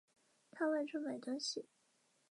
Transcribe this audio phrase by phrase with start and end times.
[0.49, 1.67] 他外出买东西